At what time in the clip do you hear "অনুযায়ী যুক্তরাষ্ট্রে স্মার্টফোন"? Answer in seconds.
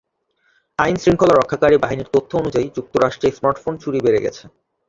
2.37-3.73